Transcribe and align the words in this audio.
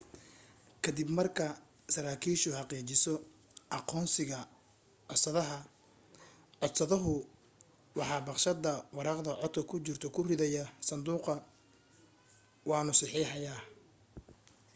ka 0.83 0.89
dib 0.97 1.09
marka 1.17 1.45
saraakiishu 1.93 2.49
xaqiijiso 2.57 3.13
aqoonsiga 3.77 4.39
codsadaha 5.09 5.57
codsaduhu 6.61 7.13
waxa 7.99 8.17
baqshadda 8.27 8.71
waraaqda 8.95 9.31
codku 9.41 9.61
ku 9.69 9.75
jirto 9.85 10.07
ku 10.15 10.19
ridayaa 10.29 10.73
sanduuqa 10.87 11.33
waanu 12.69 12.91
saxeexayaa 12.99 13.61